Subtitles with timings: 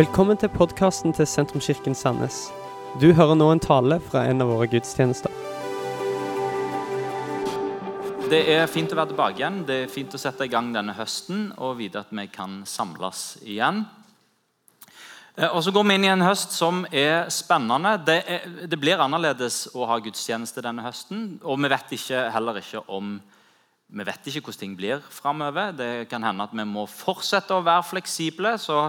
[0.00, 2.46] Velkommen til podkasten til Sentrumskirken Sandnes.
[3.02, 5.34] Du hører nå en tale fra en av våre gudstjenester.
[8.30, 9.58] Det er fint å være tilbake igjen.
[9.68, 13.42] Det er fint å sette i gang denne høsten og vite at vi kan samles
[13.44, 13.82] igjen.
[15.36, 17.98] Eh, og Så går vi inn i en høst som er spennende.
[18.06, 21.34] Det, er, det blir annerledes å ha gudstjeneste denne høsten.
[21.44, 23.18] Og vi vet ikke, heller ikke om
[23.90, 25.74] vi vet ikke hvordan ting blir framover.
[25.76, 28.56] Det kan hende at vi må fortsette å være fleksible.
[28.56, 28.86] så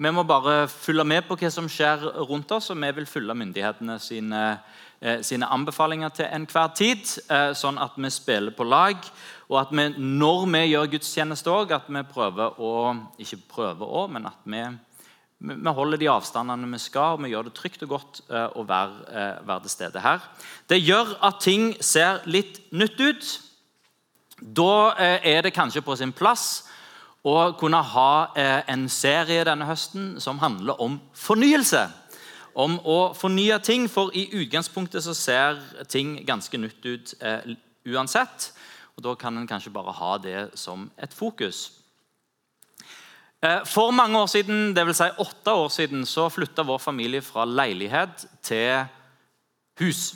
[0.00, 3.34] Vi må bare følge med på hva som skjer rundt oss, og vi vil følge
[3.36, 4.58] myndighetene sine,
[5.02, 8.96] eh, sine anbefalinger til enhver tid, eh, sånn at vi spiller på lag.
[9.50, 14.08] Og at vi, når vi gjør gudstjeneste òg, at vi prøver å Ikke prøver å,
[14.08, 14.64] men at vi
[15.42, 18.64] vi holder de avstandene vi skal, og vi gjør det trygt og godt eh, å
[18.64, 20.20] være, være til stede her.
[20.68, 23.40] Det gjør at ting ser litt nytt ut.
[24.40, 26.70] Da er det kanskje på sin plass
[27.26, 31.88] å kunne ha eh, en serie denne høsten som handler om fornyelse.
[32.54, 37.52] Om å fornye ting, for i utgangspunktet så ser ting ganske nytt ut eh,
[37.88, 38.50] uansett.
[38.96, 41.70] Og Da kan en kanskje bare ha det som et fokus.
[43.40, 48.26] For mange år siden, vil si åtte år siden så flytta vår familie fra leilighet
[48.44, 48.84] til
[49.80, 50.10] hus.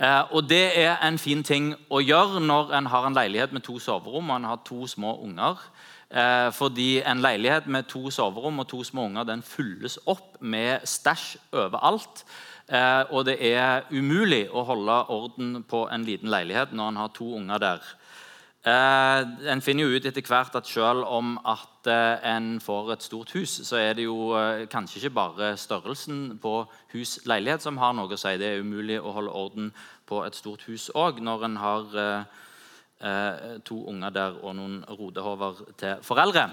[0.00, 3.62] Eh, og Det er en fin ting å gjøre når en har en leilighet med
[3.62, 5.60] to soverom og en har to små unger.
[6.10, 10.84] Eh, fordi en leilighet med to soverom og to små unger den fylles opp med
[10.84, 12.24] stæsj overalt.
[12.68, 17.12] Eh, og det er umulig å holde orden på en liten leilighet når en har
[17.16, 17.88] to unger der.
[18.64, 21.88] Eh, en finner jo ut etter hvert at selv om at
[22.24, 24.32] en får et stort hus, så er det jo
[24.72, 26.62] kanskje ikke bare størrelsen på
[26.94, 28.38] hus-leilighet som har noe å si.
[28.40, 29.68] Det er umulig å holde orden
[30.08, 32.00] på et stort hus òg når en har
[33.64, 36.46] to unger der og noen rodehover til foreldre.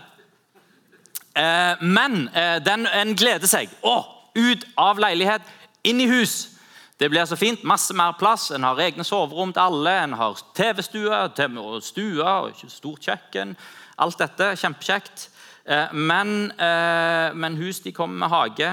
[1.81, 2.29] men
[2.65, 3.71] den, en gleder seg.
[3.87, 3.95] Å,
[4.35, 5.47] ut av leilighet,
[5.87, 6.51] inn i hus!
[7.01, 7.63] Det blir så fint.
[7.65, 8.51] Masse mer plass.
[8.53, 9.93] En har egne soverom til alle.
[10.03, 13.55] En har TV-stue og stue og stort kjøkken.
[13.97, 15.23] Alt dette kjempekjekt.
[15.65, 18.69] Eh, men, eh, men, hus de kommer med hage.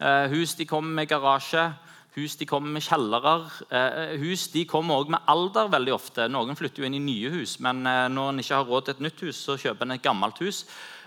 [0.00, 1.72] Eh, hus de kommer med garasje.
[2.14, 3.32] Hus de kommer med kjellere.
[4.22, 6.28] Hus de kommer også med alder veldig ofte.
[6.30, 9.02] Noen flytter jo inn i nye hus, men når en ikke har råd til et
[9.08, 10.60] nytt hus, så kjøper en et gammelt hus.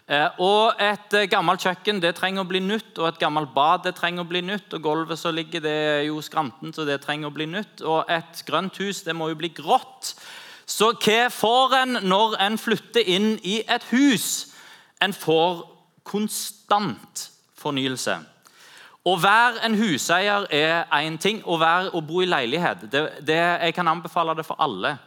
[0.07, 3.84] Eh, og Et eh, gammelt kjøkken det trenger å bli nytt, og et gammelt bad
[3.84, 4.73] det trenger å bli nytt.
[4.73, 7.84] og Gulvet så ligger, det jo skranten, så det trenger å bli nytt.
[7.84, 10.16] Og et grønt hus det må jo bli grått.
[10.67, 14.53] Så hva får en når en flytter inn i et hus?
[15.03, 15.66] En får
[16.07, 17.28] konstant
[17.59, 18.16] fornyelse.
[19.07, 21.40] Å være en huseier er én ting.
[21.45, 24.97] Å, være, å bo i leilighet det, det, Jeg kan anbefale det for alle.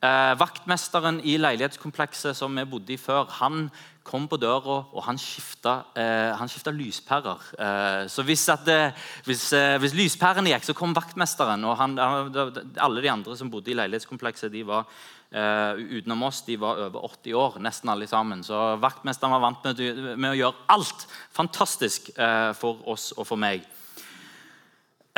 [0.00, 3.66] Eh, vaktmesteren i leilighetskomplekset som vi bodde i før, han
[4.04, 7.40] kom på døra, og han skifta, eh, lyspærer.
[7.58, 8.92] Eh, så hvis, at, eh,
[9.24, 11.64] hvis, eh, hvis lyspærene gikk, så kom vaktmesteren.
[11.64, 14.86] og han, Alle de andre som bodde i leilighetskomplekset, de var
[15.32, 18.42] eh, utenom oss, de var over 80 år, nesten alle sammen.
[18.42, 23.36] Så vaktmesteren var vant med, med å gjøre alt fantastisk eh, for oss og for
[23.36, 23.66] meg.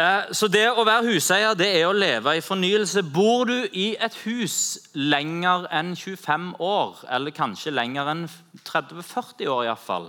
[0.00, 3.02] Eh, så det å være huseier det er å leve i fornyelse.
[3.12, 4.56] Bor du i et hus
[4.96, 8.24] lenger enn 25 år, eller kanskje lenger enn
[8.64, 10.08] 30-40 år iallfall,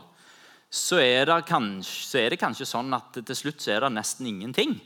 [0.74, 1.30] så, er
[1.84, 4.80] så er det kanskje sånn at til slutt så er det nesten ingenting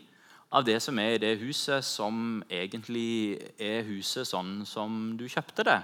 [0.52, 5.64] av det som er i det huset, som egentlig er huset sånn som du kjøpte
[5.68, 5.79] det.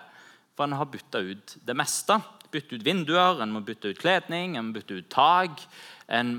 [0.58, 2.18] For en har bytta ut det meste.
[2.54, 5.64] Bytte ut vinduer, en må bytte ut kledning, en må bytte ut tak.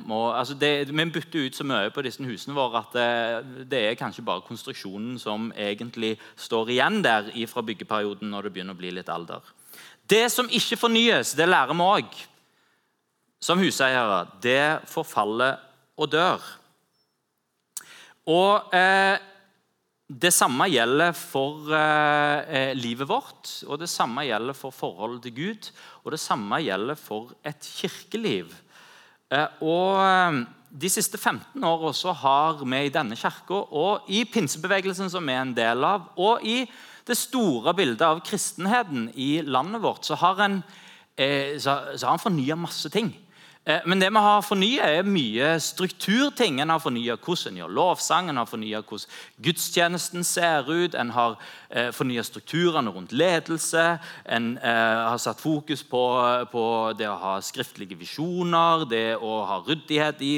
[0.05, 3.81] Må, altså det, vi bytter ut så mye på disse husene våre at det, det,
[3.81, 8.83] er kanskje bare konstruksjonen som egentlig står igjen der fra byggeperioden når det begynner å
[8.83, 9.41] bli litt alder.
[10.05, 12.19] Det som ikke fornyes, det lærer vi òg
[13.45, 14.27] som huseiere.
[14.45, 15.57] Det forfaller
[15.97, 16.45] og dør.
[18.31, 19.17] Og eh,
[20.09, 25.37] det samme gjelder for eh, eh, livet vårt, og det samme gjelder for forholdet til
[25.39, 25.71] Gud.
[26.05, 28.53] Og det samme gjelder for et kirkeliv.
[29.33, 30.45] Eh, og eh,
[30.75, 35.45] De siste 15 åra har vi i denne kirka og i pinsebevegelsen, som vi er
[35.45, 36.65] en del av, og i
[37.07, 40.63] det store bildet av kristenheten i landet vårt, så har en,
[41.17, 41.55] eh,
[42.19, 43.15] fornya masse ting.
[43.67, 46.59] Eh, men det vi har fornya, er mye strukturting.
[46.61, 49.15] En har fornya hvordan en gjør lovsang, en har fornya hvordan
[49.47, 50.97] gudstjenesten ser ut.
[51.01, 51.39] En har
[51.71, 53.87] eh, fornya strukturene rundt ledelse.
[54.29, 56.05] En eh, har satt fokus på,
[56.53, 56.67] på,
[56.99, 60.35] det å ha skriftlige visjoner, det å ha ryddighet i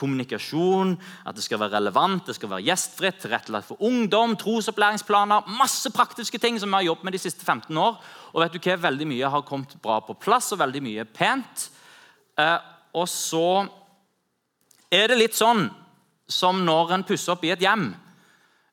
[0.00, 0.96] kommunikasjon.
[1.28, 5.46] At det skal være relevant, det skal være gjestfritt, tilrettelagt for ungdom, trosopplæringsplaner.
[5.60, 8.00] Masse praktiske ting som vi har jobbet med de siste 15 år.
[8.34, 8.80] Og vet du hva?
[8.90, 11.70] Veldig mye har kommet bra på plass, og veldig mye pent.
[12.40, 12.58] Eh,
[12.96, 13.64] og så
[14.90, 15.68] er det litt sånn
[16.30, 17.90] som når en pusser opp i et hjem.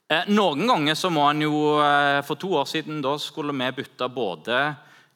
[0.07, 3.71] Eh, noen ganger så må en jo eh, For to år siden da skulle vi
[3.81, 4.67] bytte både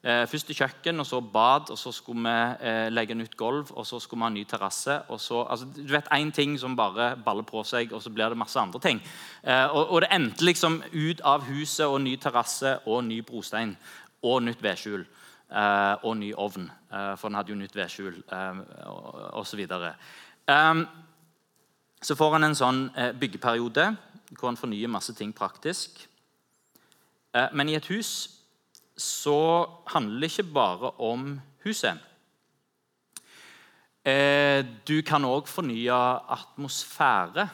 [0.02, 4.00] først i kjøkken, og så bad, og så skulle vi legge nytt gulv, og så
[4.02, 4.96] skulle vi ha ny terrasse.
[5.06, 5.44] altså,
[5.76, 8.80] Du vet én ting som bare baller på seg, og så blir det masse andre
[8.82, 8.98] ting.
[9.46, 13.76] Og, og, det endte liksom ut av huset og ny terrasse og ny brostein
[14.26, 15.06] og nytt vedskjul.
[15.52, 18.22] Eh, og ny ovn, for den hadde jo nytt vedskjul
[19.36, 19.66] osv.
[20.48, 20.86] Um,
[22.02, 23.92] så får han en sånn eh, byggeperiode
[24.34, 26.00] hvor han fornyer masse ting praktisk.
[27.30, 28.10] Eh, men i et hus
[28.98, 29.38] så
[29.92, 32.00] handler det ikke bare om huset.
[34.02, 35.98] Eh, du kan òg fornye
[36.36, 37.48] atmosfære.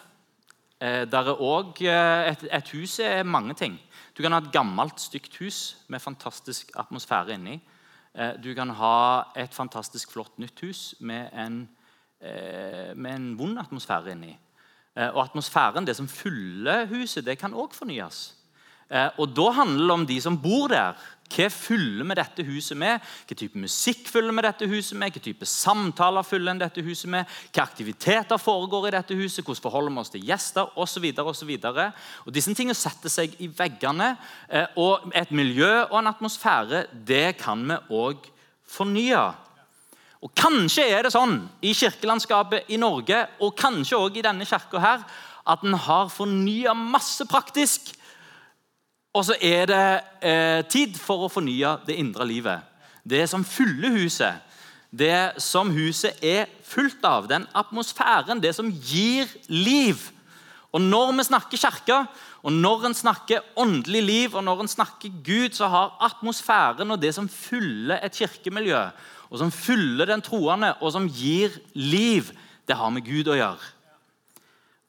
[0.79, 1.91] Der er også,
[2.31, 3.75] et, et hus er mange ting.
[4.15, 7.57] Du kan ha et gammelt, stygt hus med fantastisk atmosfære inni.
[8.43, 11.69] Du kan ha et fantastisk flott nytt hus med en
[12.19, 14.33] Eh, med en vond atmosfære inni.
[14.97, 18.35] Eh, og atmosfæren, det som fyller huset, det kan òg fornyes.
[18.91, 20.93] Eh, og Da handler det om de som bor der.
[21.29, 23.03] Hva fyller vi dette huset med?
[23.29, 25.13] Hva type musikk fyller vi dette huset med?
[25.13, 27.29] Hva type samtaler fyller en dette huset med?
[27.53, 29.45] Hva aktiviteter foregår i dette huset?
[29.45, 30.73] Hvordan forholder vi oss til gjester?
[30.77, 31.91] Og så videre, og så videre.
[32.27, 34.15] Og Disse tingene setter seg i veggene.
[34.81, 38.33] Og et miljø og en atmosfære det kan vi òg
[38.69, 39.27] fornye.
[40.25, 44.81] Og Kanskje er det sånn i kirkelandskapet i Norge og kanskje også i denne kirka
[44.83, 45.05] her,
[45.49, 47.95] at en har fornya masse praktisk,
[49.17, 49.87] og så er det
[50.23, 52.61] eh, tid for å fornye det indre livet.
[53.09, 54.45] Det som fyller huset,
[54.91, 60.01] det som huset er fullt av, den atmosfæren, det som gir liv.
[60.73, 62.03] Og Når vi snakker kirke,
[62.43, 67.01] og når en snakker åndelig liv og når en snakker Gud, så har atmosfæren og
[67.03, 68.85] det som fyller et kirkemiljø,
[69.31, 72.31] og som fyller den troende, og som gir liv,
[72.69, 73.73] det har med Gud å gjøre.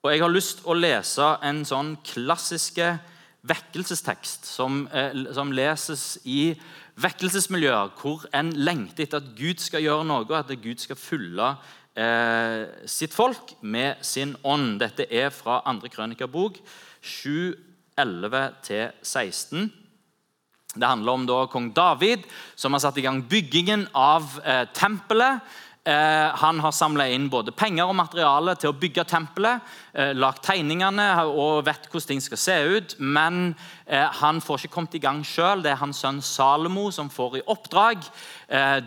[0.03, 2.99] Og Jeg har lyst å lese en sånn klassiske
[3.47, 6.55] vekkelsestekst som, eh, som leses i
[6.99, 11.53] vekkelsesmiljøer, hvor en lengter etter at Gud skal gjøre noe, og at Gud skal fylle
[11.95, 14.79] eh, sitt folk med sin ånd.
[14.79, 15.87] Dette er fra 2.
[15.93, 16.59] krønikerbok
[17.01, 17.55] 7,
[17.99, 19.69] 11-16.
[20.75, 25.41] Det handler om da, kong David, som har satt i gang byggingen av eh, tempelet.
[25.89, 29.65] Eh, han har samla inn både penger og materiale til å bygge tempelet.
[29.97, 32.95] Eh, lagt tegningene og vet hvordan ting skal se ut.
[32.99, 33.55] Men
[33.87, 35.63] eh, han får ikke kommet i gang sjøl.
[35.63, 38.05] Det er hans sønn Salomo som får i oppdrag.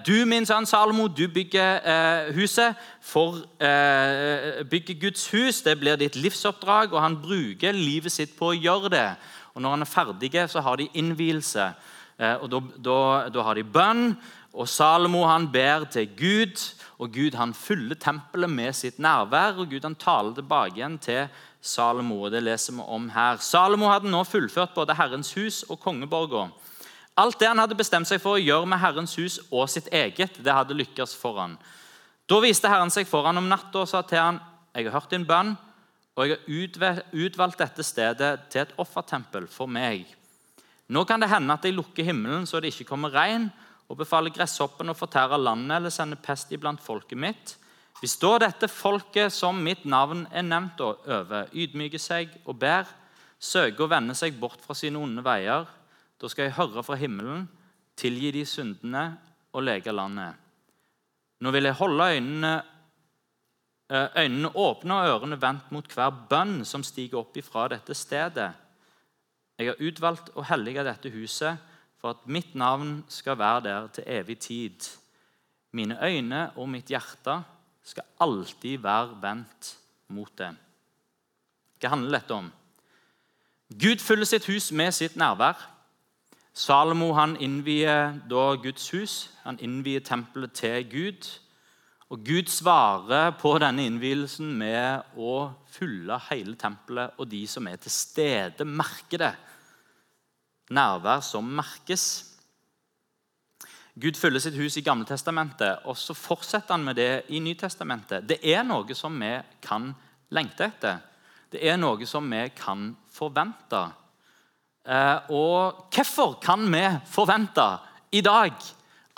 [0.07, 2.79] Du, min sønn Salomo, du bygger huset.
[3.03, 3.41] For
[4.71, 5.63] bygge Guds hus.
[5.63, 9.09] Det blir ditt livsoppdrag, og han bruker livet sitt på å gjøre det.
[9.55, 11.69] Og Når han er ferdig, så har de innvielse.
[12.43, 12.99] Og da, da,
[13.31, 14.13] da, har de bønn.
[14.53, 16.59] Og Salomo han ber til Gud,
[17.03, 19.59] og Gud han fyller tempelet med sitt nærvær.
[19.59, 21.27] og Gud han taler tilbake igjen til
[21.61, 22.23] Salomo.
[22.25, 23.37] og Det leser vi om her.
[23.43, 26.51] Salomo hadde nå fullført både Herrens hus og kongeborga.
[27.17, 30.39] Alt det han hadde bestemt seg for å gjøre med Herrens hus og sitt eget,
[30.39, 31.59] det hadde lykkes for han.
[32.31, 34.41] Da viste Herren seg foran om natta og sa til han,
[34.73, 35.57] jeg har hørt din bønn
[36.17, 36.39] og jeg
[36.81, 40.07] har utvalgt dette stedet til et offertempel for meg.
[40.93, 43.51] Nå kan det hende at jeg lukker himmelen så det ikke kommer regn,
[43.93, 47.55] og befaler gresshoppen å fortære landet eller sende pest iblant folket mitt.
[48.01, 52.89] Hvis da dette folket som mitt navn er nevnt over, ydmyker seg og ber,
[53.37, 55.69] søker å vende seg bort fra sine onde veier,
[56.17, 57.45] da skal jeg høre fra himmelen,
[57.99, 59.05] tilgi de syndene
[59.53, 60.41] og lege landet.
[61.43, 62.55] Nå vil jeg holde øynene
[63.93, 68.49] Eh, øynene åpne og ørene vendt mot hver bønn som stiger opp ifra dette stedet.
[69.61, 71.72] Jeg har utvalgt å hellige dette huset
[72.03, 74.89] for at mitt navn skal være der til evig tid.
[75.73, 77.43] Mine øyne og mitt hjerte
[77.83, 79.77] skal alltid være vendt
[80.09, 80.51] mot det.
[81.79, 82.51] Hva handler dette om?
[83.71, 85.55] Gud fyller sitt hus med sitt nærvær.
[86.53, 89.31] Salomo han innvier da Guds hus.
[89.47, 91.31] Han innvier tempelet til Gud.
[92.11, 97.79] Og Gud svarer på denne innvielsen med å fylle hele tempelet, og de som er
[97.81, 99.33] til stede, merker det.
[100.73, 102.05] Nærvær som merkes.
[104.01, 108.25] Gud fyller sitt hus i Gamletestamentet, og så fortsetter han med det i Nytestamentet.
[108.29, 109.91] Det er noe som vi kan
[110.33, 111.03] lengte etter.
[111.53, 113.83] Det er noe som vi kan forvente.
[114.89, 117.67] Eh, og hvorfor kan vi forvente
[118.13, 118.57] i dag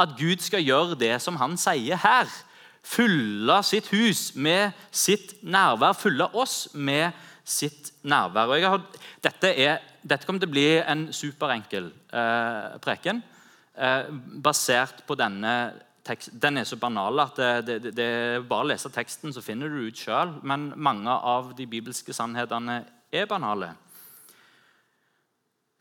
[0.03, 2.27] at Gud skal gjøre det som han sier her?
[2.85, 8.53] fylle sitt hus med sitt nærvær, fylle oss med sitt nærvær.
[8.69, 8.85] Har,
[9.25, 13.23] dette, er, dette, kommer til å bli en superenkel eh, preken
[13.75, 14.11] eh,
[14.45, 15.55] basert på denne
[16.05, 19.43] tekst, den er så banal at det, det, det er bare å lese teksten, så
[19.45, 20.37] finner du ut sjøl.
[20.45, 22.83] Men mange av de bibelske sannhetene
[23.15, 23.73] er banale.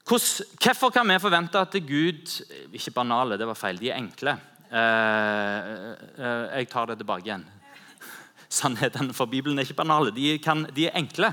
[0.04, 2.28] Hvorfor kan vi forvente at Gud
[2.76, 3.80] Ikke banale, det var feil.
[3.80, 4.36] De er enkle.
[4.74, 5.68] Eh,
[6.18, 7.46] eh, jeg tar det tilbake igjen.
[8.60, 10.12] Sannhetene for Bibelen er ikke banale.
[10.12, 11.32] De, kan, de er enkle.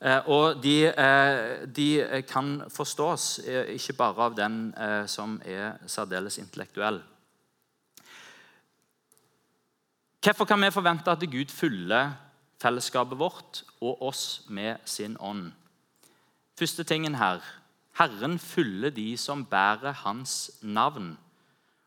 [0.00, 4.74] Eh, og de, eh, de, kan forstås, eh, ikke bare av den
[5.08, 7.02] som er særdeles intellektuell.
[10.20, 12.12] Hvorfor kan vi forvente at Gud fyller
[12.62, 15.52] fellesskapet vårt og oss med sin ånd?
[16.58, 17.40] Første tingen her
[17.96, 21.16] Herren fyller de som bærer hans navn.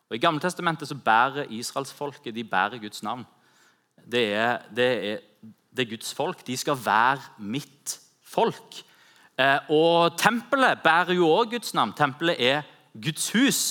[0.10, 3.28] Og I Gamle Testamentet så bærer israelsfolket de bærer Guds navn.
[4.12, 5.18] Det er, det, er,
[5.76, 6.42] det er, Guds folk.
[6.48, 8.82] De skal være mitt folk.
[9.40, 11.94] Eh, og tempelet bærer jo også Guds navn.
[11.98, 13.62] Tempelet er Guds hus.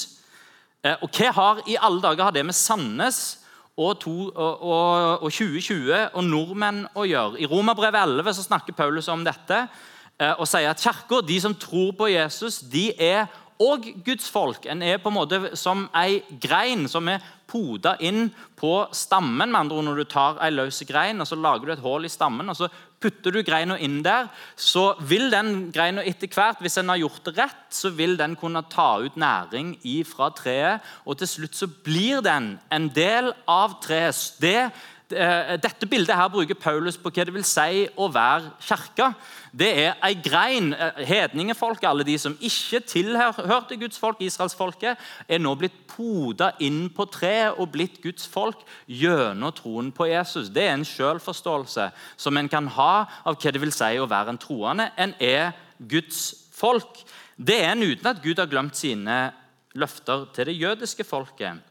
[0.84, 3.40] Eh, og hva har i alle dager har det med Sandnes
[3.76, 7.38] og, to, og, og, og 2020 og nordmenn å gjøre.
[7.42, 11.54] I Romerbrevet 11 så snakker Paulus om dette eh, og sier at kirka, de som
[11.54, 13.28] tror på Jesus, de er
[13.58, 14.66] og Guds folk.
[14.70, 19.50] En er på en måte som ei grein som er poda inn på stammen.
[19.50, 22.04] med andre ord Når du tar ei løs grein og så lager du et hull
[22.04, 22.68] i stammen, og så
[23.00, 27.24] putter du greina inn der, så vil den greina etter hvert, hvis en har gjort
[27.24, 30.82] det rett, så vil den kunne ta ut næring fra treet.
[31.06, 34.34] Og til slutt så blir den en del av treet.
[34.42, 34.70] Det
[35.08, 39.12] dette bildet her bruker Paulus på hva det vil si å være kirke.
[39.56, 40.74] Det er ei grein.
[40.74, 44.98] Hedningefolket, hedningefolk, alle de som ikke tilhørte Guds folk, israelsfolket,
[45.28, 50.50] er nå blitt poda inn på treet og blitt Guds folk gjennom troen på Jesus.
[50.50, 54.34] Det er en selvforståelse som en kan ha av hva det vil si å være
[54.34, 54.90] en troende.
[54.96, 57.04] En er Guds folk.
[57.36, 59.32] Det er en uten at Gud har glemt sine
[59.78, 61.62] løfter til det jødiske folket.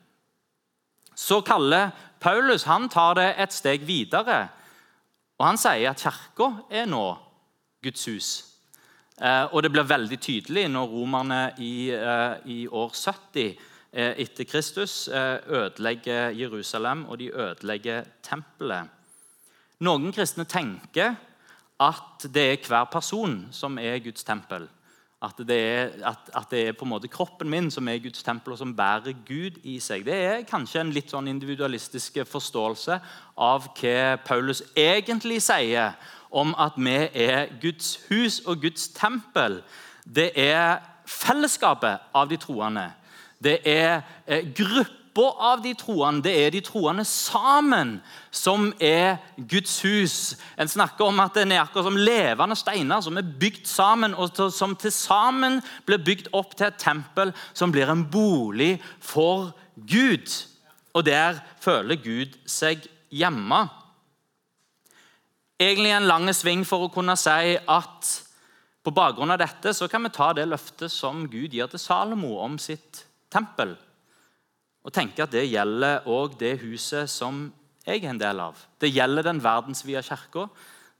[1.17, 1.89] Så kaller
[2.21, 4.47] Paulus han tar det et steg videre.
[5.37, 7.17] Og Han sier at kirka er nå
[7.83, 8.29] Guds hus.
[9.21, 13.57] Eh, og Det blir veldig tydelig når romerne i, eh, i år 70
[13.93, 18.89] eh, etter Kristus ødelegger Jerusalem og de ødelegger tempelet.
[19.79, 21.15] Noen kristne tenker
[21.79, 24.67] at det er hver person som er Guds tempel.
[25.23, 28.21] At det, er, at, at det, er, på en måte kroppen min som er Guds
[28.23, 30.05] tempel, og som bærer Gud i seg.
[30.05, 32.99] Det er kanskje en litt sånn individualistisk forståelse
[33.41, 35.97] av hva Paulus egentlig sier
[36.29, 39.63] om at vi er Guds hus og Guds tempel.
[40.05, 42.85] Det er fellesskapet av de troende.
[43.41, 47.97] Det er eh, grupper gruppa av de troende det er de troende sammen
[48.31, 50.35] som er Guds hus.
[50.57, 54.35] En snakker om at det er akkurat som levende steiner som er bygd sammen, og
[54.51, 60.29] som til sammen blir bygd opp til et tempel som blir en bolig for Gud.
[60.93, 63.67] Og der føler Gud seg hjemme.
[65.59, 68.13] Egentlig en lang sving for å kunne si at
[68.85, 72.37] på bakgrunn av dette så kan vi ta det løftet som Gud gir til Salomo
[72.43, 73.75] om sitt tempel
[74.87, 77.49] og tenke at det gjelder òg det huset som
[77.87, 78.55] jeg er en del av.
[78.79, 80.45] Det gjelder den verdensvide kirka.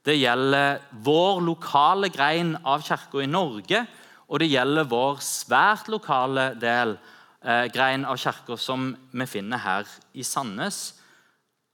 [0.03, 3.86] Det gjelder vår lokale grein av kirka i Norge.
[4.27, 6.98] Og det gjelder vår svært lokale del,
[7.41, 10.94] eh, grein av kirka som vi finner her i Sandnes.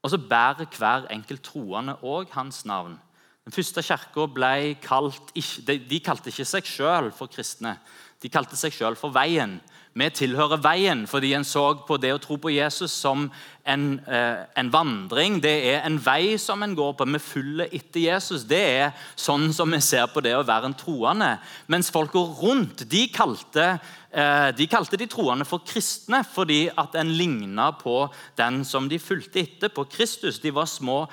[0.04, 3.00] Og så bærer hver enkelt troende òg hans navn.
[3.46, 7.78] Den første kirka ble kalt de, kalte ikke seg sjøl for kristne.
[8.22, 9.60] De kalte seg sjøl for Veien.
[9.94, 13.28] Vi tilhører veien fordi en så på det å tro på Jesus som
[13.62, 15.38] en, eh, en, vandring.
[15.42, 17.06] Det er en vei som en går på.
[17.06, 18.48] Vi følger etter Jesus.
[18.50, 21.38] Det er sånn som vi ser på det å være en troende.
[21.70, 23.80] Mens folka rundt de kalte,
[24.10, 28.98] eh, de kalte de troende for kristne fordi at en ligna på den som de
[28.98, 30.40] fulgte etter, på Kristus.
[30.40, 31.08] De var små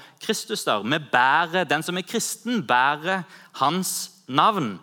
[1.12, 4.80] bærer, Den som er kristen, bærer hans navn.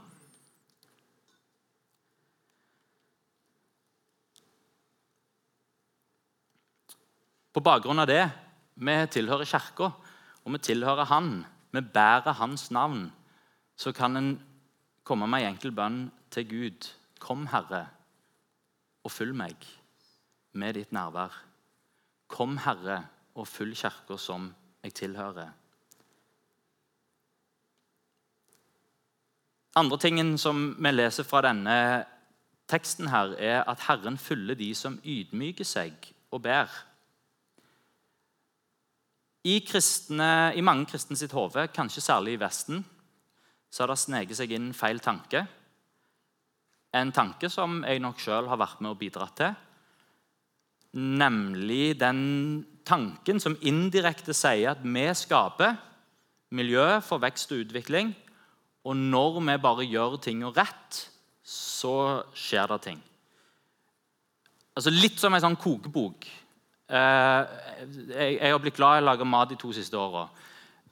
[7.58, 8.22] På bakgrunn av det
[8.86, 9.88] vi tilhører Kirka,
[10.46, 11.40] og vi tilhører Han,
[11.74, 13.08] vi bærer Hans navn,
[13.74, 14.28] så kan en
[15.02, 16.86] komme med en enkel bønn til Gud.
[17.18, 17.88] Kom, Herre,
[19.02, 19.66] og følg meg
[20.54, 21.34] med ditt nærvær.
[22.30, 23.00] Kom, Herre,
[23.34, 24.52] og følg Kirka som
[24.86, 25.50] jeg tilhører.
[29.82, 32.06] Andre tingen som vi leser fra denne
[32.70, 36.70] teksten, her, er at Herren følger de som ydmyker seg og ber.
[39.48, 42.82] I, kristne, I, mange kristne sitt hode, kanskje særlig i Vesten,
[43.72, 45.46] så har det sneket seg inn feil tanke.
[46.98, 49.56] En tanke som jeg nok sjøl har vært med og bidratt til.
[50.98, 52.22] Nemlig den
[52.88, 55.75] tanken som indirekte sier at vi skaper
[56.56, 58.13] miljø for vekst og utvikling.
[58.88, 61.04] Og når vi bare gjør ting rett,
[61.44, 63.00] så skjer det ting.
[64.77, 66.27] Altså Litt som en sånn kokebok.
[66.88, 67.41] Eh,
[68.13, 70.27] jeg, jeg har blitt glad i å lage mat de to siste åra.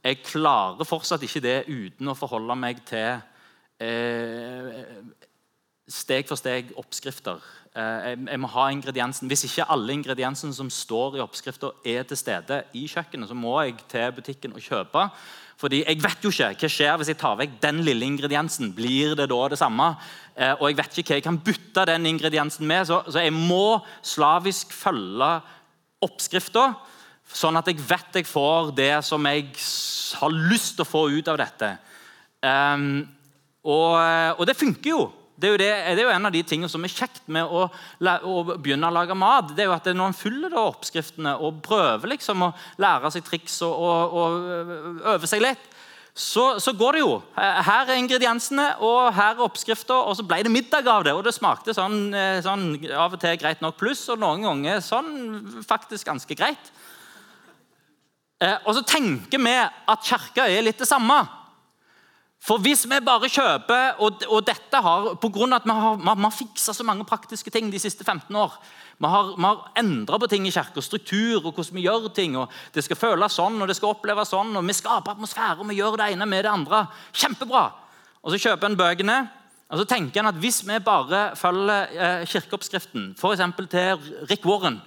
[0.05, 3.15] Jeg klarer fortsatt ikke det uten å forholde meg til
[3.81, 4.83] eh,
[5.87, 7.39] steg for steg oppskrifter.
[7.75, 9.31] Eh, jeg, jeg, må ha ingrediensen.
[9.31, 13.55] Hvis ikke alle ingrediensene som står i oppskrifta, er til stede i kjøkkenet, så må
[13.63, 15.07] jeg til butikken og kjøpe.
[15.55, 18.73] Fordi jeg vet jo ikke hva skjer hvis jeg tar vekk den lille ingrediensen.
[18.75, 19.93] Blir det da det samme?
[20.35, 22.83] Eh, og jeg vet ikke hva jeg kan bytte den ingrediensen med.
[22.89, 25.37] Så, så jeg må slavisk følge
[26.05, 26.69] oppskrifta,
[27.35, 29.49] sånn at jeg vet jeg får det som jeg
[30.21, 31.75] har lyst til å få ut av dette.
[32.45, 33.03] Um,
[33.65, 33.95] og,
[34.37, 35.05] og, det funker jo.
[35.35, 37.65] Det er, det, det er, jo en av de tingene som er kjekt med å,
[37.67, 39.49] å begynne å lage mat.
[39.51, 43.57] det er jo at Når en følger oppskriftene og prøver liksom å lære seg triks
[43.67, 45.65] og, og, og øve seg litt,
[46.15, 47.15] så, så, går det jo.
[47.35, 49.97] Her er ingrediensene, og her er oppskrifta.
[50.07, 53.19] Og så ble det middag av det, og det smakte sånn, eh, sånn av og
[53.19, 55.09] til greit nok pluss, og noen ganger sånn
[55.67, 56.71] faktisk ganske greit.
[58.39, 61.19] Eh, og så tenker vi at kirka er litt det samme.
[62.45, 66.35] For hvis vi bare kjøper Og, og dette har av at vi har, vi har
[66.35, 68.53] fiksa så mange praktiske ting de siste 15 år.
[68.97, 72.37] Vi har, vi har endra på ting i kirka, struktur og hvordan vi gjør ting.
[72.39, 74.55] og Det skal føles sånn og det skal oppleves sånn.
[74.55, 76.85] og Vi skaper atmosfære og vi gjør det ene med det andre.
[77.13, 77.71] Kjempebra!
[78.23, 79.29] Og Så kjøper en bøkene.
[79.69, 83.69] og så tenker en at Hvis vi bare følger eh, kirkeoppskriften, f.eks.
[83.69, 83.97] til
[84.29, 84.81] Rick Warren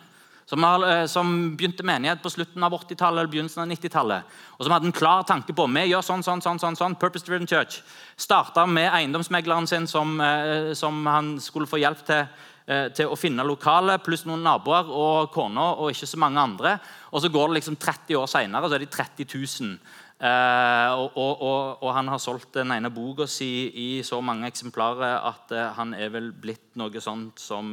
[0.49, 4.37] som, har, eh, som, begynte menighet på slutten av 80-tallet eller begynnelsen av 90-tallet.
[4.57, 7.27] Og som hadde en klar tanke på vi gjør sånn, sånn, sånn, sånn, sånn Purpose
[7.27, 7.83] Driven Church.
[8.17, 12.25] Starta med eiendomsmegleren sin, som, eh, som, han skulle få hjelp til,
[12.69, 16.75] til å finne lokalet, pluss noen naboer og kona og ikke så mange andre.
[17.17, 19.79] Og så går det liksom 30 år seinere, så er de 30 000.
[20.19, 25.21] Uh, og, og, og, han har solgt den ene boka si i så mange eksemplarer
[25.29, 27.69] at uh, han er vel blitt noe sånt som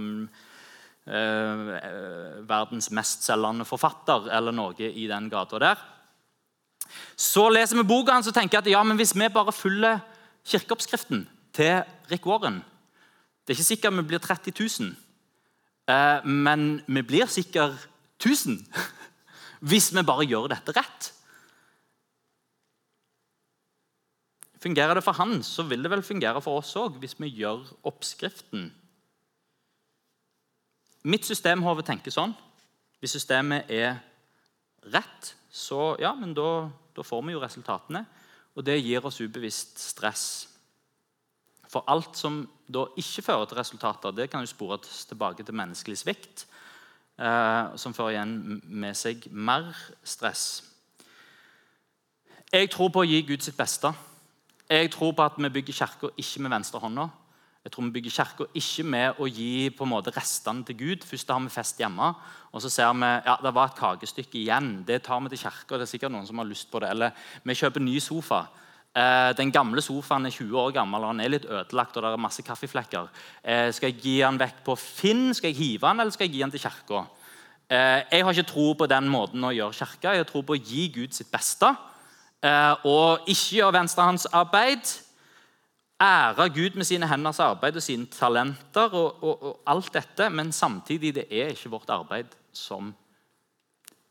[1.10, 1.71] eh,
[2.45, 5.81] verdens mestselgende forfatter eller noe i den gata der.
[7.17, 10.01] Så leser vi boka hans og tenker at ja, men hvis vi bare følger
[10.45, 11.81] kirkeoppskriften til
[12.12, 12.62] Rick Warren
[13.45, 14.95] Det er ikke sikkert vi blir 30 000,
[15.93, 18.58] eh, men vi blir sikkert 1000
[19.69, 21.12] hvis vi bare gjør dette rett.
[24.65, 27.67] Fungerer det for han, så vil det vel fungere for oss òg hvis vi gjør
[27.86, 28.71] oppskriften
[31.05, 32.31] Mitt systemhode tenker sånn.
[32.97, 33.99] Hvis systemet er
[34.89, 36.65] rett, så ja, men da,
[36.97, 38.01] da får vi jo resultatene.
[38.58, 40.23] Og det gir oss ubevisst stress.
[41.69, 45.97] For alt som da ikke fører til resultater, det kan jo spores tilbake til menneskelig
[45.97, 46.45] svikt,
[47.19, 49.69] eh, som fører igjen med seg mer
[50.04, 50.63] stress.
[52.51, 53.91] Jeg tror på å gi Gud sitt beste.
[54.69, 57.10] Jeg tror på at vi bygger kirka ikke med venstre hånda,
[57.65, 61.06] jeg tror vi bygger kirka ikke med å gi på en måte restene til Gud.
[61.10, 62.12] Først har vi fest hjemme,
[62.54, 64.67] og så ser vi ja, det var et kakestykke igjen.
[64.86, 65.80] Det tar vi til kirka.
[65.80, 66.91] Det er sikkert noen som har lyst på det.
[66.93, 68.43] Eller vi kjøper ny sofa.
[68.95, 71.97] Eh, den gamle sofaen er 20 år gammel og han er litt ødelagt.
[71.97, 73.10] og det er masse kaffeflekker.
[73.43, 76.36] Eh, skal jeg gi han vekk på Finn, skal jeg hive han, eller skal jeg
[76.36, 77.05] gi han til kirka?
[77.69, 80.13] Eh, jeg har ikke tro på den måten å gjøre kirka.
[80.13, 81.75] Jeg har tro på å gi Gud sitt beste.
[82.86, 84.86] og ikke gjøre venstrehåndsarbeid
[85.99, 90.51] ære Gud med sine henders arbeid og sine talenter og, og, og, alt dette, men
[90.51, 92.93] samtidig det er ikke vårt arbeid som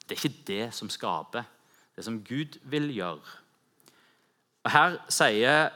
[0.09, 1.45] Det er ikke det som skaper
[1.97, 3.44] det som Gud vil gjøre.
[4.65, 5.71] Og Her sier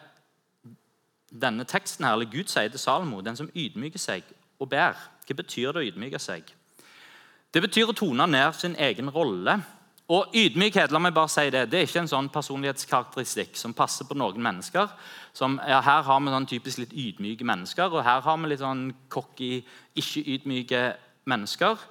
[1.28, 4.24] denne teksten her, eller Gud sier til Salomo, den som ydmyker seg
[4.58, 4.96] og ber.
[5.26, 6.48] Hva betyr det å ydmyke seg?
[7.52, 9.58] Det betyr å tone ned sin egen rolle
[10.08, 14.08] og ydmykhet la meg bare si det, det er ikke en sånn personlighetskarakteristikk som passer
[14.08, 14.88] på noen mennesker.
[15.36, 18.62] Som, ja, her har vi sånn typisk litt ydmyke mennesker, og her har vi litt
[18.62, 19.58] sånn cocky,
[20.00, 20.80] ikke ydmyke
[21.28, 21.84] mennesker.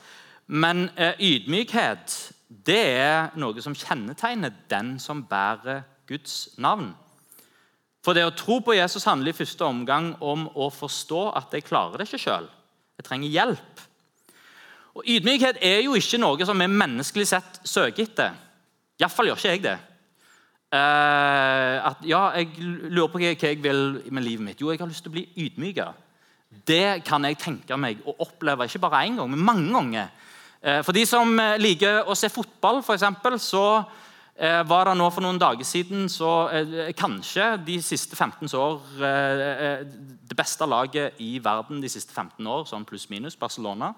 [0.49, 2.17] Men eh, ydmykhet
[2.65, 6.93] det er noe som kjennetegner den som bærer Guds navn.
[8.05, 11.65] For det å tro på Jesus handler i første omgang om å forstå at jeg
[11.67, 12.47] klarer det ikke sjøl.
[12.97, 13.83] Jeg trenger hjelp.
[14.97, 18.37] Og Ydmykhet er jo ikke noe som vi menneskelig sett søker etter.
[18.97, 19.75] Iallfall gjør ikke jeg det.
[20.67, 24.61] Uh, at ja, Jeg lurer på hva jeg vil med livet mitt.
[24.61, 25.91] Jo, jeg har lyst til å bli ydmyka.
[26.67, 30.09] Det kan jeg tenke meg å oppleve ikke bare én gang, men mange ganger.
[30.63, 33.83] Uh, for de som eh, liker å se fotball, for eksempel, så
[34.37, 36.29] var det nå for noen dager siden så
[36.93, 38.83] kanskje de siste 15 år
[40.29, 43.93] det beste laget i verden de siste 15 år, sånn pluss-minus, Barcelona.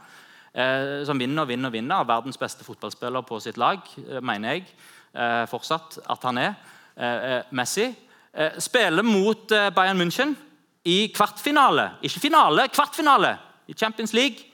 [0.53, 2.07] eh, som vinner og vinner og vinner.
[2.07, 4.65] Verdens beste fotballspiller på sitt lag, eh, mener jeg
[5.13, 6.53] eh, fortsatt at han er.
[6.97, 7.95] Eh, eh, Messi.
[8.59, 10.35] spiller mot Bayern München
[10.85, 11.97] i kvartfinale.
[12.03, 14.45] Ikke finale, kvartfinale i Champions League.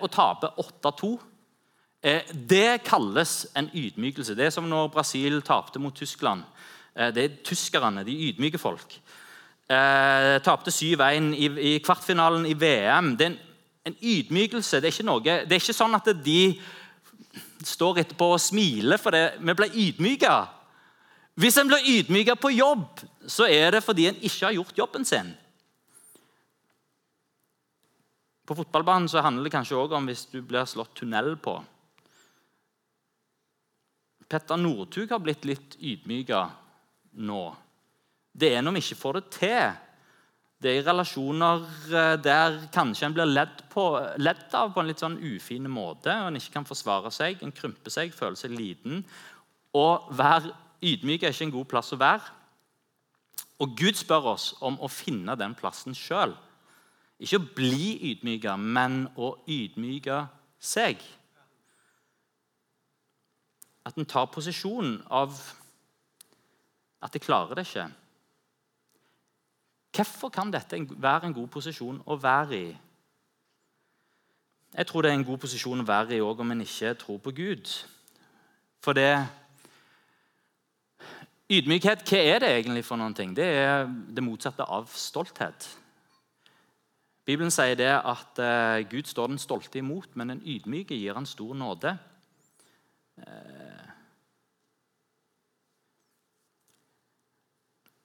[0.00, 1.18] og taper 8-2.
[2.30, 4.36] Det kalles en ydmykelse.
[4.38, 6.44] Det er som når Brasil tapte mot Tyskland.
[6.94, 8.94] det er tyskerne, de ydmyke folk.
[9.66, 13.16] Eh, Tapte 7-1 i, kvartfinalen i VM.
[13.18, 13.38] Det er en,
[13.90, 14.80] en ydmykelse.
[14.80, 16.54] Det er, noe, det er, ikke sånn at de
[17.66, 19.40] står etterpå og smiler for det.
[19.42, 20.36] Vi ble ydmyka.
[21.36, 25.04] Hvis en blir ydmyka på jobb, så er det fordi en ikke har gjort jobben
[25.04, 25.34] sin.
[28.46, 31.58] På fotballbanen handler det kanskje òg om hvis du blir slått tunnel på.
[34.26, 36.42] Petter Northug har blitt litt ydmyka
[37.26, 37.44] nå
[38.36, 39.76] det er når vi ikke får det til.
[40.60, 43.84] Det er i relasjoner eh, der kanskje en blir ledd, på,
[44.20, 46.12] ledd av på en litt sånn ufin måte.
[46.12, 49.04] og En ikke kan forsvare seg, en krymper seg, føler seg liten.
[49.76, 49.86] Å
[50.16, 50.52] være
[50.84, 52.32] ydmyk er ikke en god plass å være.
[53.64, 56.34] Og Gud spør oss om å finne den plassen sjøl.
[57.20, 60.26] Ikke å bli ydmyka, men å ydmyke
[60.60, 61.00] seg.
[63.86, 65.36] At en tar posisjonen av
[67.02, 67.86] at jeg klarer det ikke.
[69.96, 72.68] Hvorfor kan dette være en god posisjon å være i?
[74.76, 77.20] Jeg tror det er en god posisjon å være i òg om en ikke tror
[77.22, 77.70] på Gud.
[78.84, 79.10] For det
[81.46, 83.30] Ydmykhet, hva er det egentlig for noen ting?
[83.36, 85.68] Det er det motsatte av stolthet.
[87.26, 91.26] Bibelen sier det at uh, Gud står den stolte imot, men den ydmyke gir han
[91.26, 91.92] stor nåde.
[93.16, 93.86] Uh,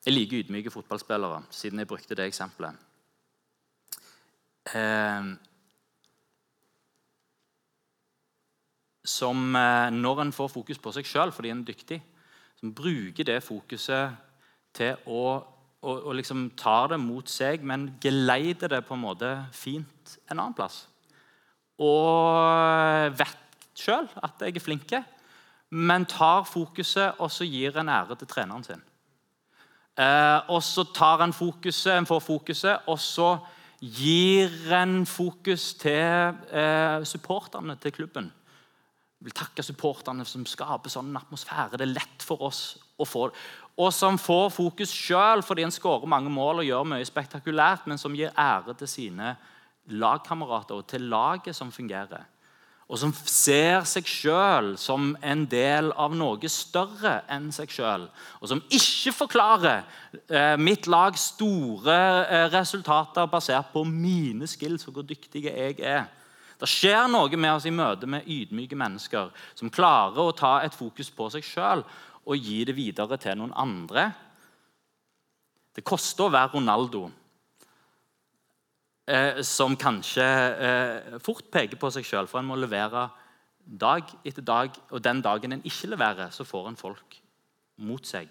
[0.05, 2.73] Jeg liker ydmyke fotballspillere, siden jeg brukte det eksempelet.
[4.73, 5.27] Eh,
[9.05, 11.99] som eh, når en får fokus på seg sjøl fordi en er dyktig,
[12.57, 14.17] som bruker det fokuset
[14.73, 15.21] til å,
[15.81, 20.39] og, og liksom ta det mot seg, men geleider det på en måte fint en
[20.39, 20.87] annen plass.
[21.81, 23.40] Og vet
[23.77, 24.93] sjøl at jeg er flink,
[25.71, 28.81] men tar fokuset og så gir en ære til treneren sin.
[29.99, 33.37] Eh, og så tar en fokuset, en får fokuset, og så
[33.81, 38.29] gir en fokus til eh, supporterne til klubben.
[39.21, 41.77] Jeg vil takke supporterne som skaper sånn atmosfære.
[41.77, 42.61] Det er lett for oss
[42.97, 43.41] å få det.
[43.81, 48.01] Og som får fokus sjøl fordi en skårer mange mål og gjør mye spektakulært, men
[48.01, 49.35] som gir ære til sine
[49.91, 52.25] lagkamerater og til laget som fungerer
[52.91, 58.03] og som ser seg sjøl som en del av noe større enn seg sjøl,
[58.43, 59.85] og som ikke forklarer
[60.27, 66.09] eh, mitt lags store eh, resultater basert på mine skills og hvor dyktige jeg er.
[66.59, 70.75] Det skjer noe med oss i møte med ydmyke mennesker som klarer å ta et
[70.75, 71.85] fokus på seg sjøl
[72.27, 74.09] og gi det videre til noen andre.
[75.71, 77.07] Det koster å være Ronaldo
[79.11, 83.09] eh, som kanskje eh, fort peker på seg sjøl, for en må levere
[83.65, 84.77] dag etter dag.
[84.91, 87.19] Og den dagen en ikke leverer, så får en folk
[87.81, 88.29] mot seg.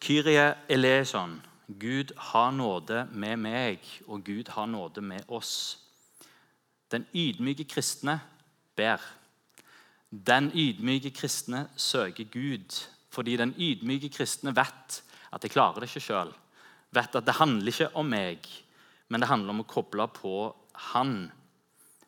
[0.00, 1.38] Kyrie eleison.
[1.70, 5.78] Gud har nåde med meg, og Gud har nåde med oss.
[6.90, 8.16] Den ydmyke kristne
[8.74, 8.98] ber.
[10.10, 12.74] Den ydmyke kristne søker Gud,
[13.14, 16.34] fordi den ydmyke kristne vet at jeg klarer det ikke sjøl
[16.94, 18.46] vet at det handler ikke om meg,
[19.10, 20.34] men det handler om å koble på
[20.90, 21.30] Han.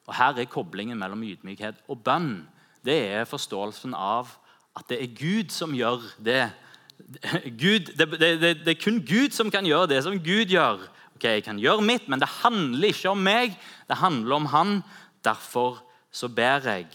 [0.07, 2.47] Og Her er koblingen mellom ydmykhet og bønn.
[2.83, 4.33] Det er forståelsen av
[4.79, 6.47] at det er Gud som gjør det.
[7.61, 10.87] Gud, det, det, det, det, er kun Gud som kan gjøre det som Gud gjør.
[11.17, 13.57] Ok, Jeg kan gjøre mitt, men det handler ikke om meg.
[13.89, 14.83] Det handler om Han.
[15.23, 16.89] Derfor så ber jeg.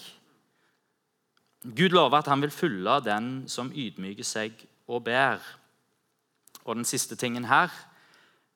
[1.63, 4.53] Gud lover at han vil følge den som ydmyker seg
[4.87, 5.41] og ber.
[6.67, 7.71] Og den siste tingen her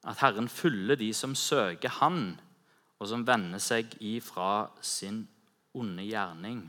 [0.08, 2.39] at Herren følger de som søker Han,
[3.00, 5.24] og som vender seg ifra sin
[5.74, 6.62] onde gjerning.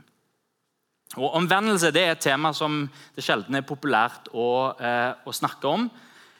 [1.17, 5.69] Og Omvendelse det er et tema som det sjelden er populært å, eh, å snakke
[5.69, 5.89] om.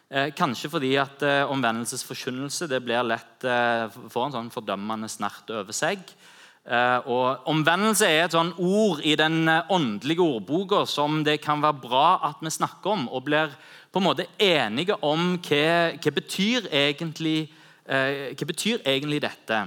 [0.09, 5.49] Eh, kanskje fordi at eh, omvendelsesforkynnelse det blir lett eh, får en sånn fordømmende snert
[5.53, 6.01] over seg.
[6.63, 11.59] Eh, og Omvendelse er et sånn ord i den eh, åndelige ordboka som det kan
[11.59, 13.51] være bra at vi snakker om, og blir
[13.93, 17.51] på en måte enige om hva, hva betyr egentlig
[17.85, 19.59] eh, hva betyr egentlig dette.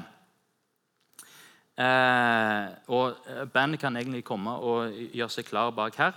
[1.76, 6.16] Eh, og Bandet kan egentlig komme og gjøre seg klar bak her.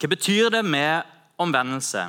[0.00, 1.04] Hva betyr det med
[1.38, 2.06] omvendelse?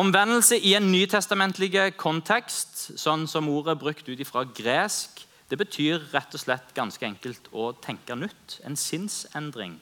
[0.00, 6.04] Omvendelse i en nytestamentlig kontekst, sånn som ordet er brukt ut ifra gresk, det betyr
[6.12, 8.60] rett og slett ganske enkelt å tenke nytt.
[8.64, 9.74] En sinnsendring.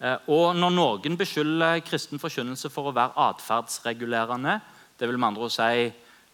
[0.00, 4.60] Eh, og når noen beskylder kristen forkynnelse for å være atferdsregulerende,
[5.00, 5.90] det vil med andre ord si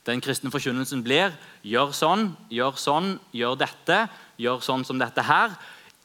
[0.06, 1.34] den kristne forkynnelsen blir
[1.66, 4.04] gjør sånn, gjør sånn, gjør dette,
[4.38, 5.56] gjør sånn som dette her.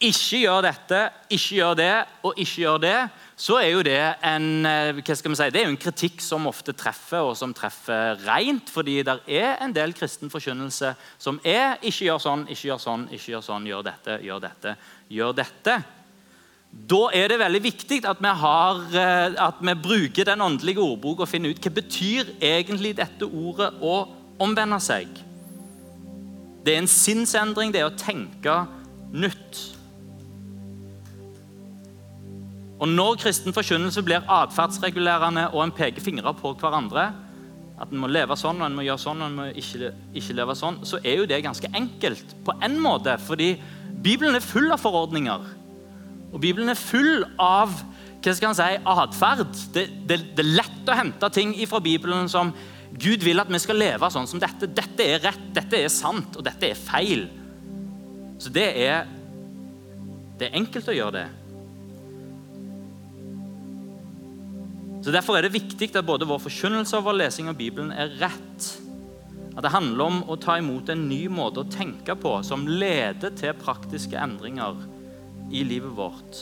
[0.02, 1.92] Ikke gjør dette, ikke gjør det
[2.26, 2.96] og ikke gjør det.
[3.38, 7.36] Så er jo det en, eh, si, det er en kritikk som ofte treffer, og
[7.38, 8.70] som treffer rent.
[8.70, 13.08] Fordi det er en del kristen forkynnelse som er ikke gjør sånn, ikke gjør sånn,
[13.14, 14.76] ikke gjør sånn, gjør dette, gjør dette,
[15.08, 15.82] gjør dette.
[16.72, 21.20] Da er det veldig viktig at vi, har, eh, at vi bruker den åndelige ordbok
[21.20, 24.06] og finner ut hva betyr egentlig dette ordet å
[24.40, 25.08] omvende seg.
[26.64, 28.56] Det er en sinnsendring, det er å tenke
[29.12, 29.60] nytt.
[32.82, 37.12] Og Når kristen forkynnelse blir atferdsregulerende og en peker fingre på hverandre,
[37.82, 40.36] at en må leve sånn og en må gjøre sånn og en må ikke, ikke
[40.38, 43.14] leve sånn, så er jo det ganske enkelt på en måte.
[43.22, 43.54] Fordi
[44.02, 45.46] Bibelen er full av forordninger.
[46.32, 47.74] Og Bibelen er full av
[48.22, 49.56] hva skal han si, atferd.
[49.74, 52.52] Det, det, det, er lett å hente ting fra Bibelen som
[52.92, 54.68] Gud vil at vi skal leve sånn som dette.
[54.70, 57.26] Dette er rett, dette er sant, og dette er feil.
[58.42, 59.08] Så det er,
[60.38, 61.28] det er enkelt å gjøre det.
[65.02, 68.14] Så Derfor er det viktig at både vår forkynnelse og vår lesing av Bibelen er
[68.20, 68.68] rett.
[69.56, 73.34] At det handler om å ta imot en ny måte å tenke på som leder
[73.36, 74.78] til praktiske endringer
[75.52, 76.38] i livet vårt.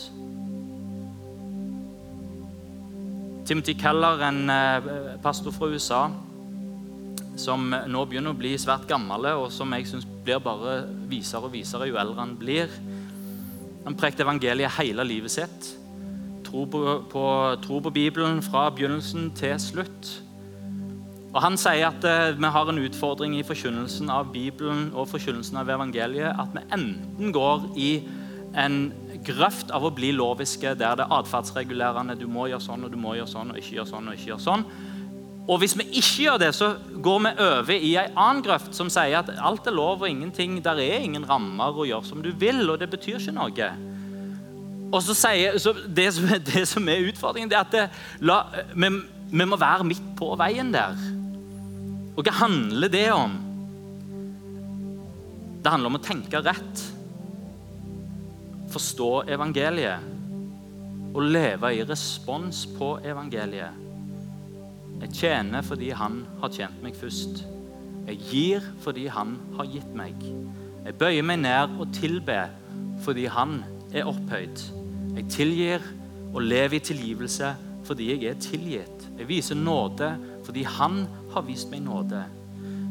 [3.45, 6.05] Timothy Keller, en eh, pastor fra USA,
[7.35, 11.55] som nå begynner å bli svært gammel, og som jeg synes blir bare visere og
[11.55, 12.71] visere jo eldre han blir.
[13.85, 15.71] Han prekte evangeliet hele livet sitt.
[16.45, 17.23] Tro på, på,
[17.63, 20.11] tro på Bibelen fra begynnelsen til slutt.
[21.31, 25.61] Og Han sier at eh, vi har en utfordring i forkynnelsen av Bibelen og forkynnelsen
[25.61, 26.35] av evangeliet.
[26.35, 27.91] At vi enten går i
[28.57, 28.77] en
[29.25, 32.17] grøft av å bli loviske, der det er atferdsregulerende.
[32.19, 34.31] Du må gjøre sånn, og du må gjøre sånn, og ikke gjøre sånn, og ikke
[34.33, 34.65] gjøre sånn.
[35.49, 38.91] Og hvis vi ikke gjør det, så går vi over i en annen grøft som
[38.93, 40.59] sier at alt er lov og ingenting.
[40.63, 43.71] Der er ingen rammer å gjøre som du vil, og det betyr ikke noe.
[44.91, 47.85] Og så sier, så det, som, det, som, er utfordringen, det er at det,
[48.27, 48.43] la,
[48.75, 48.91] vi,
[49.31, 50.99] vi må være midt på veien der.
[52.11, 53.37] Og hva handler det om?
[55.61, 56.90] Det handler om å tenke rett
[58.71, 60.09] forstå evangeliet
[61.11, 63.79] og leve i respons på evangeliet.
[65.01, 67.43] Jeg tjener fordi han har tjent meg først.
[68.07, 70.15] Jeg gir fordi han har gitt meg.
[70.85, 72.53] Jeg bøyer meg ned og tilber
[73.01, 73.59] fordi han
[73.93, 74.63] er opphøyd.
[75.17, 75.85] Jeg tilgir
[76.31, 77.55] og lever i tilgivelse
[77.85, 79.07] fordi jeg er tilgitt.
[79.17, 80.13] Jeg viser nåde
[80.45, 81.03] fordi han
[81.33, 82.23] har vist meg nåde.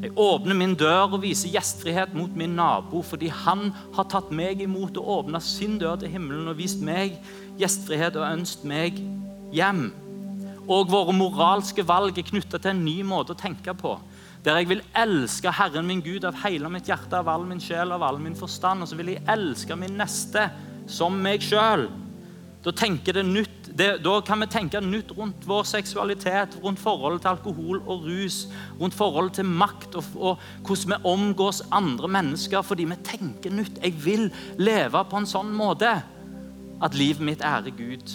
[0.01, 4.63] Jeg åpner min dør og viser gjestfrihet mot min nabo fordi han har tatt meg
[4.65, 7.19] imot og åpna sin dør til himmelen og vist meg
[7.61, 9.03] gjestfrihet og ønsket meg
[9.53, 9.91] hjem.
[10.71, 13.99] Og våre moralske valg er knytta til en ny måte å tenke på.
[14.41, 17.93] Der jeg vil elske Herren min Gud av hele mitt hjerte, av all min sjel,
[17.93, 18.81] av all min forstand.
[18.81, 20.47] Og så vil jeg elske min neste
[20.89, 21.91] som meg sjøl.
[22.61, 22.73] Da,
[23.23, 28.05] nytt, det, da, kan vi tenke nytt rundt vår seksualitet, rundt forholdet til alkohol og
[28.05, 28.43] rus,
[28.81, 33.81] rundt forholdet til makt og, og, hvordan vi omgås andre mennesker, fordi vi tenker nytt.
[33.81, 34.29] Jeg vil
[34.61, 35.95] leve på en sånn måte
[36.85, 38.13] at livet mitt ærer Gud.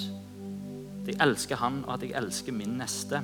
[1.02, 3.24] At jeg elsker Han, og at jeg elsker min neste.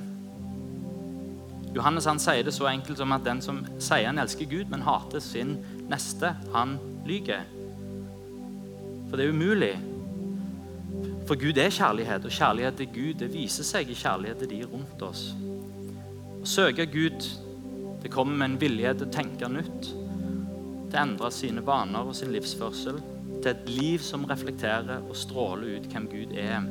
[1.72, 4.82] Johannes han sier det så enkelt som at den som sier han elsker Gud, men
[4.82, 5.54] hater sin
[5.88, 7.46] neste, han lyver.
[9.06, 9.72] For det er umulig
[11.26, 14.60] for Gud er kjærlighet, og kjærlighet til Gud det viser seg i kjærlighet til de
[14.66, 15.28] rundt oss.
[16.42, 17.26] Å søke Gud
[18.02, 19.90] det kommer med en vilje til å tenke nytt,
[20.90, 22.98] til å endre sine vaner og sin livsførsel,
[23.42, 26.66] til et liv som reflekterer og stråler ut hvem Gud er.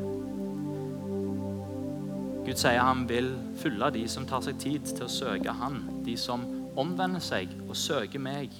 [2.41, 6.17] Gud sier han vil fylle de som tar seg tid til å søke Han, de
[6.19, 6.43] som
[6.79, 8.51] omvender seg og søker meg.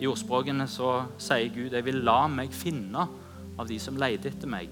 [0.00, 3.23] I ordspråkene så sier Gud 'Jeg vil la meg finne'
[3.56, 4.68] av de som leter etter meg.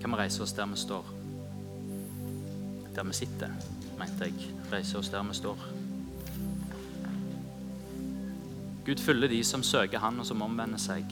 [0.00, 1.10] Kan vi reise oss der vi står?
[2.94, 3.52] Der vi sitter,
[3.98, 4.50] mente jeg.
[4.72, 5.66] Reise oss der vi står.
[8.86, 11.04] Gud følger de som søker Han, og som omvender seg.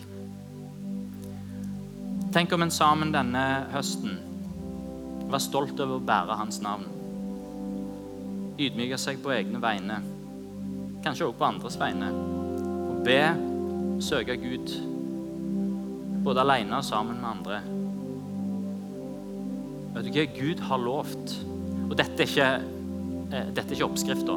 [2.32, 4.16] Tenk om en sammen denne høsten
[5.28, 6.88] var stolt over å bære Hans navn.
[8.58, 10.00] Ydmyke seg på egne vegne,
[11.04, 12.08] kanskje også på andres vegne.
[12.88, 13.20] Og be
[14.00, 14.74] søke Gud,
[16.24, 17.60] både alene og sammen med andre.
[19.94, 21.34] Vet du hva Gud har lovt?
[21.88, 22.48] Og dette er ikke,
[23.32, 24.36] eh, dette er ikke oppskrifta.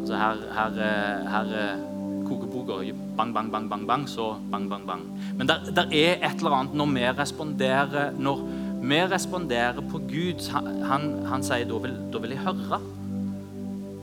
[0.00, 1.82] Altså her, her, eh, her eh,
[2.28, 2.78] kokeboka
[3.16, 5.02] bang, bang, bang, bang, bang, så bang, bang, bang.
[5.36, 8.42] Men der, der er et eller annet når vi responderer Når
[8.82, 10.50] vi responderer på Gud
[10.86, 12.80] Han, han sier da vil, da vil jeg høre.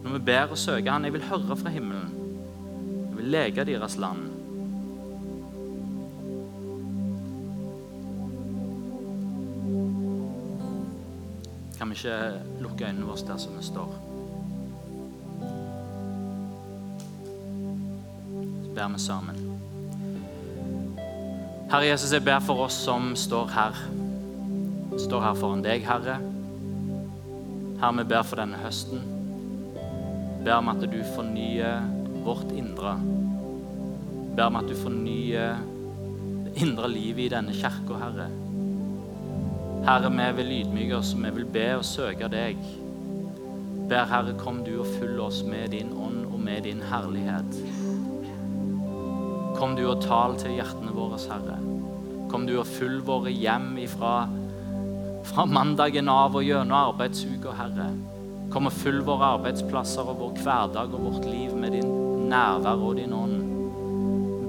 [0.04, 2.12] Når vi ber og søker Han, jeg vil høre fra himmelen.
[3.10, 4.35] Jeg vil lege deres land.
[11.96, 13.94] Ikke lukke øynene våre der som vi står?
[18.64, 19.40] Så ber vi sammen.
[21.72, 23.80] Herre Jesus, jeg ber for oss som står her.
[25.02, 26.20] Står her foran deg, Herre.
[27.80, 29.02] Herre, vi ber for denne høsten.
[30.46, 31.88] Ber om at du fornyer
[32.26, 32.98] vårt indre.
[34.36, 35.56] Ber om at du fornyer
[36.46, 38.30] det indre livet i denne kirka, Herre.
[39.86, 42.58] Herre, vi vil ydmyke oss, vi vil be og søke deg.
[43.86, 47.60] Ber Herre, kom du og fyll oss med din ånd og med din herlighet.
[49.60, 51.60] Kom du og tal til hjertene våre, Herre.
[52.32, 54.16] Kom du og fyll våre hjem ifra
[55.26, 57.92] fra mandagen av og gjennom arbeidsuka, Herre.
[58.54, 61.94] Kom og fyll våre arbeidsplasser og vår hverdag og vårt liv med din
[62.30, 63.38] nærvær og din ånd.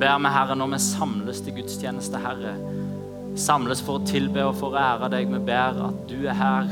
[0.01, 2.57] Ber vi, Herre, når vi samles til gudstjeneste, Herre,
[3.37, 5.29] samles for å tilbe og for å ære deg.
[5.33, 6.71] Vi ber at du er her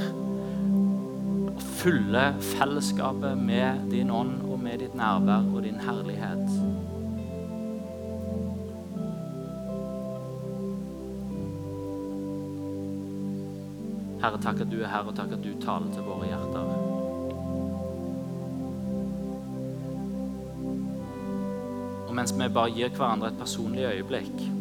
[1.55, 6.49] og fyller fellesskapet med din ånd og med ditt nærvær og din herlighet.
[14.25, 16.69] Herre, takk at du er her, og takk at du taler til våre hjerter.
[22.09, 24.54] Og mens vi bare gir hverandre et personlig øyeblikk,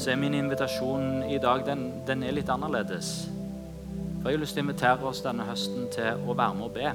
[0.00, 3.28] så er min invitasjon i dag den, den er litt annerledes.
[4.20, 6.74] For jeg har lyst til å invitere oss denne høsten til å være med og
[6.76, 6.92] be.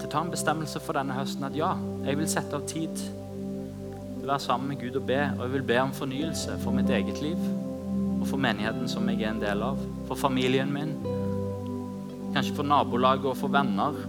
[0.00, 1.74] Til å ta en bestemmelse for denne høsten at ja,
[2.06, 5.20] jeg vil sette av tid til å være sammen med Gud og be.
[5.36, 7.40] Og jeg vil be om fornyelse for mitt eget liv
[8.20, 9.80] og for menigheten som jeg er en del av.
[10.08, 10.96] For familien min,
[12.32, 14.00] kanskje for nabolaget og for venner.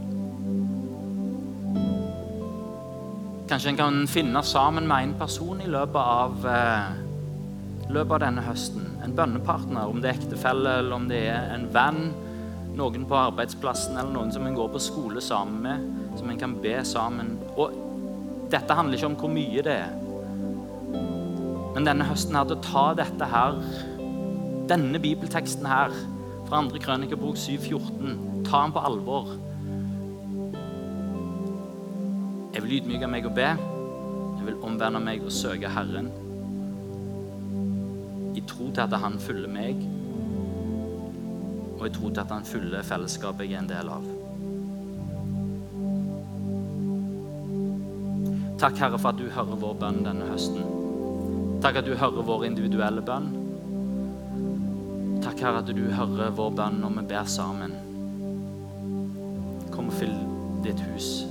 [3.52, 8.42] Kanskje en kan finne sammen med en person i løpet av, eh, løpet av denne
[8.46, 8.86] høsten.
[9.04, 12.14] En bønnepartner, om det er ektefelle eller om det er en venn.
[12.78, 16.18] Noen på arbeidsplassen eller noen som en går på skole sammen med.
[16.18, 17.38] Som en kan be sammen.
[17.58, 17.74] Og
[18.50, 19.92] dette handler ikke om hvor mye det er.
[21.76, 23.62] Men denne høsten her, til å ta dette her,
[24.70, 25.90] denne bibelteksten her,
[26.48, 26.80] fra 2.
[26.80, 29.51] Krønikebok 7,14, ta den på alvor.
[32.72, 33.48] Vil ydmyke meg og be.
[34.38, 36.08] Jeg vil omvende meg og søke Herren.
[38.36, 39.82] I tro til at Han følger meg,
[41.80, 44.06] og i tro til at Han følger fellesskapet jeg er en del av.
[48.62, 50.64] Takk, Herre, for at du hører vår bønn denne høsten.
[51.62, 53.28] Takk at du hører vår individuelle bønn.
[55.26, 57.76] Takk, Herre, at du hører vår bønn når vi ber sammen.
[59.74, 60.16] Kom og fyll
[60.64, 61.31] ditt hus